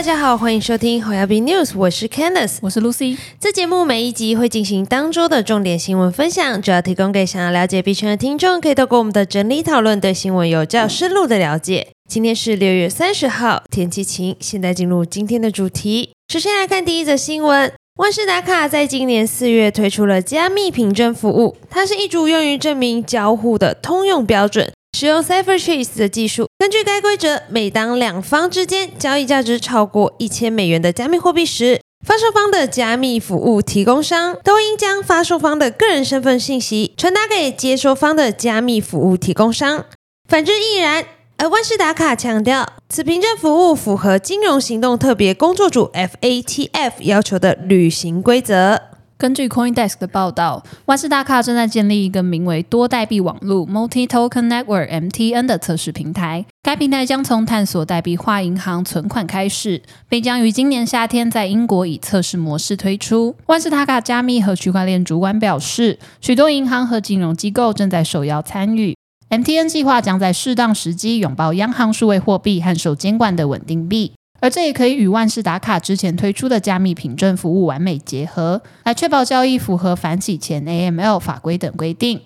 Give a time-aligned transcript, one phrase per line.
[0.00, 3.18] 大家好，欢迎收听好亚币 News，我是 Candice，我是 Lucy。
[3.38, 11.88] 这节目每一集会进行当周的重点新闻分享，主要提供给想要了解币圈的听众，可以透过我们的整理讨论，对新闻有较深入的了解。
[12.08, 14.34] 今天是六月三十号，天气晴。
[14.40, 24.72] 现在进入今天的主题，首先来看第一则新闻：万事达卡在今年四月推出了加密凭证服务，它是一组用于证明交互的通用标准。
[24.92, 39.86] 使用 CipherTrace 的技术，根据该规则，每当两方之间交易价值超过一千美元的加密货币时，发售方的加密服务提供商都应将发售方的个人身份信息传达给接收方的加密服务提供商，
[40.28, 41.06] 反之亦然。
[41.38, 48.89] 而万事达卡强调，此凭证服务符合金融行动特别工作组 FATF 要求的履行规则。
[49.20, 56.46] 根据 CoinDesk 的报道，万事达卡正在建立一个名为多代币网络 （Multi Token Network，MTN） 的测试平台。
[56.62, 63.36] 该平台将从探索代币化银行存款开始，并将于今年夏天在英国以测试模式推出。
[63.44, 68.96] 万事达卡加密和区块链主管表示，许多银行和金融机构正在受邀参与。
[69.28, 74.12] MTN 计划将在适当时机拥抱央行数位货币和受监管的稳定币。
[74.40, 82.22] 而这也可以与万事达卡之前推出的加密凭证服务完美结合，来确保交易符合反洗钱、AML 法规等规定。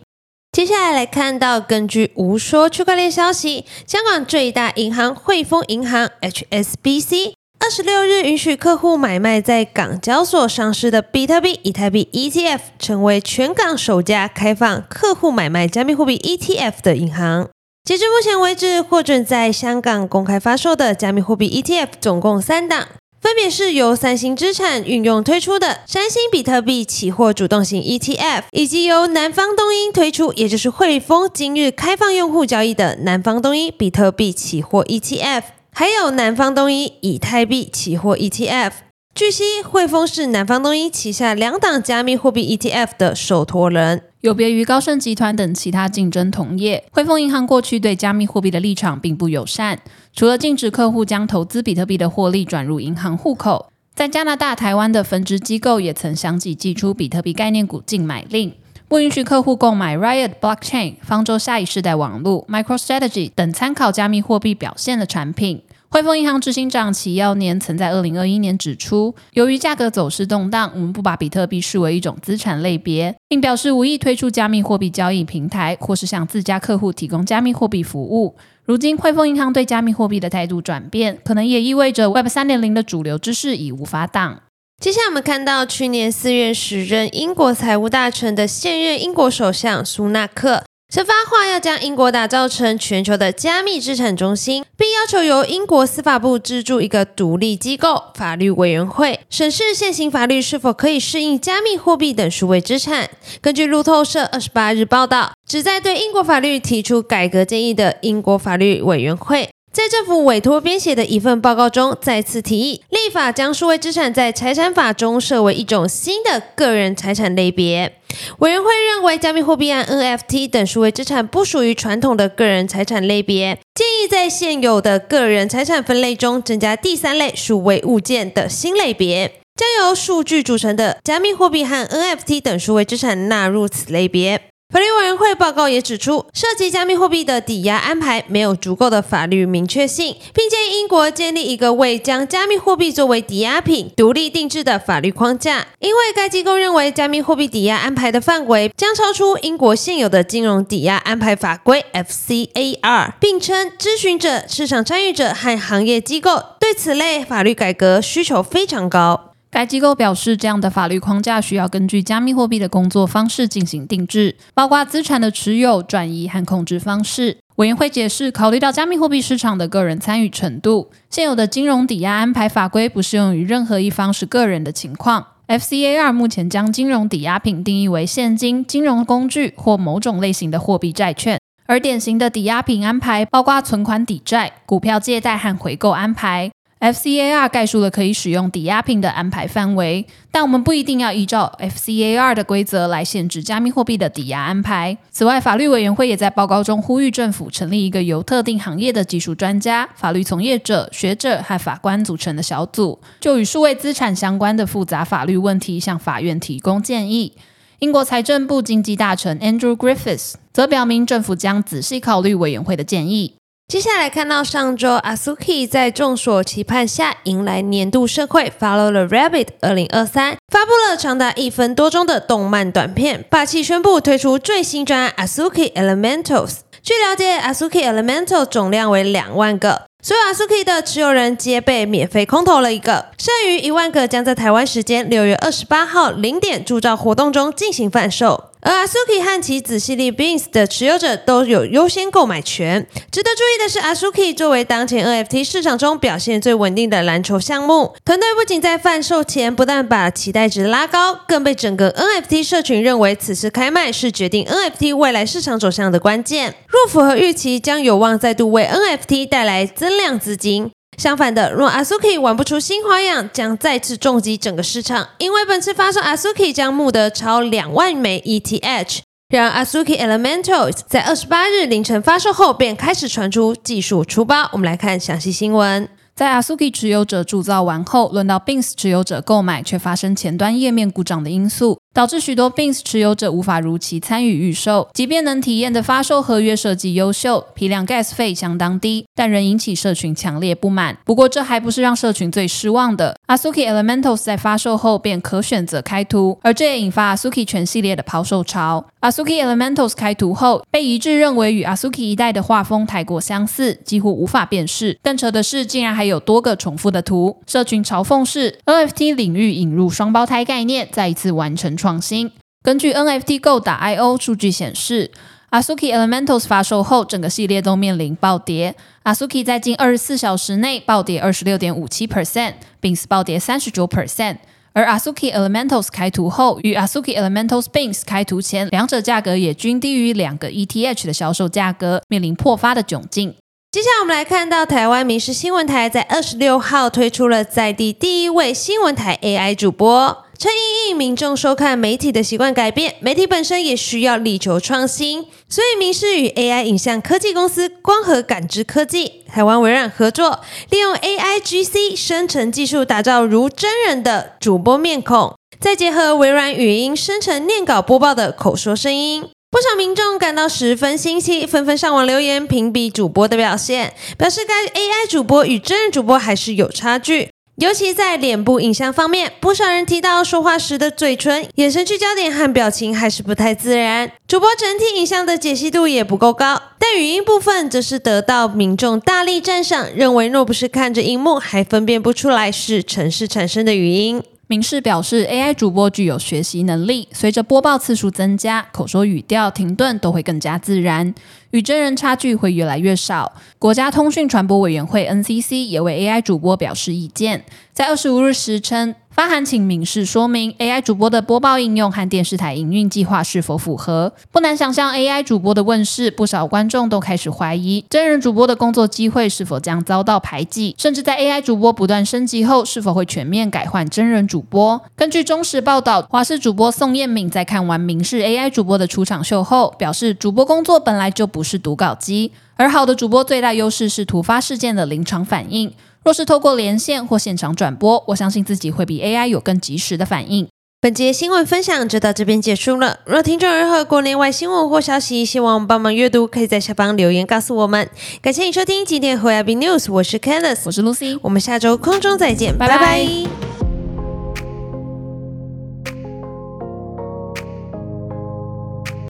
[0.52, 17.48] 接下来来看到，根据无说区块链消息，香港最大银行汇丰银行 （HSBC） 二十六日允许客户买卖在港交所上市的比特币、以太币 ETF，成为全港首家开放客户买卖加密货币 ETF 的银行。
[17.84, 22.88] 截至目前为止，获准在香港公开发售的加密货币 ETF 总共三档，
[23.20, 38.70] 分别是由三星资产运用推出的三星比特币期货主动型 ETF，以及由南方东英推出，也就是汇丰今日开放用户交易的南方东英比特币期货 ETF，还有南方东英以太币期货 ETF。
[39.14, 44.04] 据悉，汇丰是南方东英旗下两档加密货币 ETF 的受托人。
[44.24, 49.78] 有别于高盛集团等其他竞争同业，汇丰银行过去对加密货币的立场并不友善。
[50.14, 58.50] 除了禁止客户将投资比特币的获利转入银行户口，在加拿大、台湾的分支机构也曾相继寄出比特币概念股禁买令，
[58.88, 65.60] 不允许客户购买 Riot Blockchain、方舟下一世代网络、MicroStrategy 等参考加密货币表现的产品。
[65.94, 78.34] 汇丰银行执行长齐耀年曾在二零二一年指出，由于价格走势动荡，我们不把比特币视为一种资产类别，并表示无意推出加密货币交易平台，或是向自家客户提供加密货币服务。
[78.64, 84.42] 如今，汇丰银行对加密货币的态度转变，可能也意味着 Web 三点零的主流知识已无法挡。
[84.82, 90.64] 接下来，我们看到去年四月时任英国财务大臣的现任英国首相苏纳克。
[90.94, 103.10] 曾发话要将英国打造成全球的加密资产中心，并要求由英国司法部资助一个独立机构——法律委员会，审视现行法律是否可以适应加密货币等数位资产。
[103.40, 109.48] 根据路透社二十八日报道，旨在对英国法律提出改革建议的英国法律委员会。
[109.74, 117.98] 在政府委托编写的一份报告中，再次提议立法将数位资产在财产法中设为一种新的个人财产类别。
[118.38, 134.40] 委员会认为，加密货币和 NFT 等数位资产不属于传统的个人财产类别，建议在现有的个人财产分类中增加第三类数位物件的新类别，将由数据组成的加密货币和 NFT 等数位资产纳入此类别。
[134.74, 145.68] 法律委员会报告也指出，涉及加密货币的抵押安排没有足够的法律明确性，并建议英国建立一个为将加密货币作为抵押品独立定制的法律框架。
[145.78, 159.33] 因为该机构认为，加密货币抵押安排的范围将超出英国现有的金融抵押安排法规 （FCAR），并称咨询者、市场参与者和行业机构对此类法律改革需求非常高。
[159.54, 167.38] 该机构表示，这样的法律框架需要根据加密货币的工作方式进行定制，包括资产的持有、转移和控制方式。
[167.54, 175.24] 委员会解释，考虑到加密货币市场的个人参与程度，现有的金融抵押安排法规不适用于任何一方是个人的情况。
[175.46, 186.50] FCAR 目前将金融抵押品定义为现金、金融工具或某种类型的货币债券，而典型的抵押品安排包括存款抵债、股票借贷和回购安排。
[186.84, 194.98] FCAR 概述了可以使用抵押品的安排范围，但我们不一定要依照 FCAR 的规则来限制加密货币的抵押安排。
[195.10, 207.32] 此外，法律委员会也在报告中呼吁政府成立一个由特定行业的技术专家、法律从业者、学者和法官组成的小组，就与数位资产相关的复杂法律问题向法院提供建议。
[207.78, 213.34] 英国财政部经济大臣 Andrew Griffiths 则表明，政府将仔细考虑委员会的建议。
[213.66, 226.58] 接下来看到上周 Asuki 在众所期盼下迎来年度盛会 Follow the Rabbit 二零二三，发布了长达一分多钟的动漫短片，霸气宣布推出最新专 Asuki Elementals。
[226.82, 238.50] 据了解，Asuki Elemental 总量为两万个，所有 Asuki 的持有人皆被免费空投了一个，剩余一万个将在台湾时间六月二十八号零点铸造活动中进行贩售。
[238.64, 242.86] 而 Asuki 和其子系列 Beans 的持有者都有优先购买权。
[243.12, 256.54] 值得注意的是，Asuki 作为当前 NFT 市场中表现最稳定的蓝筹项目，团队不仅在贩售前不但把期待值拉高，更被整个 NFT 社群认为此次开卖是决定 NFT 未来市场走向的关键。
[256.66, 260.70] 若符合预期，将有望再度为 NFT 带来增量资金。
[260.96, 265.08] 相反的，若 Asuki 玩不出新花样，将再次重击整个市场。
[265.18, 269.00] 因为本次发售 Asuki 将募得超两万枚 ETH。
[269.28, 274.48] 然而，Asuki Elementals 在二十八日凌晨发售后，便开始传出技术出包。
[274.52, 275.88] 我们来看详细新闻。
[276.14, 281.80] 在 Asuki 持有者铸造完后，轮到 Bins 持有者购买，却发生前端页面故障的因素。
[281.94, 290.98] 导致许多 Bins 持有者无法如期参与预售，即便能体验的发售合约设计优秀，批量 gas 费相当低，但仍引起社群强烈不满。
[291.04, 293.16] 不过，这还不是让社群最失望的。
[293.28, 298.84] Asuki Elementals 在发售后便可选择开图，而这也引发 Asuki 全系列的抛售潮。
[299.00, 304.98] Asuki Elementals 开图后，被一致认为与 Asuki 一代的画风太过相似，几乎无法辨识。
[305.00, 307.36] 更扯的是，竟然还有多个重复的图。
[307.46, 311.76] 社群嘲讽是 NFT 领域引入双胞胎概念，再一次完成。
[311.84, 312.32] 创新。
[312.62, 315.10] 根据 NFT Go 打 IO 数据显示
[315.50, 318.74] ，Asuki Elementals 发售后，整个系列都面临暴跌。
[319.02, 324.38] Asuki 在近二十四小时内暴跌二十六点五七 percent，并暴跌三十九 percent。
[324.72, 333.34] 而 Asuki Elementals 开图后，与 Asuki Elementals Binks 开图前，两者价格也均低于两个 ETH 的销售价格，面临破发的窘境。
[333.70, 340.23] 接下来我们来看到台湾民事新闻台在二十六号推出了在地第一位新闻台 AI 主播。
[340.36, 350.40] 趁因应民众收看媒体的习惯改变，媒体本身也需要力求创新，所以民视与 AI 影像科技公司光合感知科技、台湾微软合作，
[350.70, 367.30] 利用 AIGC 生成技术打造如真人的主播面孔，再结合微软语音生成念稿播报的口说声音，不少民众感到十分新奇，纷纷上网留言评比主播的表现，表示该 AI 主播与真人主播还是有差距。
[367.56, 374.10] 尤其在脸部影像方面，不少人提到说话时的嘴唇、眼神聚焦点和表情还是不太自然。
[374.26, 384.20] 主播整体影像的解析度也不够高，但语音部分则是得到民众大力赞赏，认为若不是看着荧幕，还分辨不出来是城市产生的语音。
[384.54, 391.12] 明示表示，AI 主播具有学习能力，随着播报次数增加，口说语调停顿都会更加自然，
[391.50, 393.32] 与真人差距会越来越少。
[393.58, 398.94] 国家通讯传播委员会 NCC 也为 AI 主播表示意见，在二十五日时称。
[399.14, 404.12] 发函请明示说明 AI 主播的播报应用和电视台营运计划是否符合。
[404.32, 414.82] 不难想象，AI 主播的问世，不少观众都开始怀疑真人主播的工作机会是否将遭到排挤，甚至在 AI 主播不断升级后，是否会全面改换真人主播。
[414.96, 425.72] 根据中时报道，华视主播宋彦敏在看完明示 AI 主播的出场秀后，表示主播工作本来就不是读稿机，而好的主播最大优势是突发事件的临场反应。
[426.04, 430.46] 若是透过连线或现场转播，我相信自己会比 AI 有更及时的反应。
[430.78, 432.98] 本节新闻分享就到这边结束了。
[433.06, 437.88] 若听众有任何国内外新闻或消息，希望帮忙阅读，可以在下方留言告诉我们。
[438.20, 443.53] 感谢你收听今天的 h o a b News，我是 Candice，我是 Lucy，我们下周空中再见，拜拜。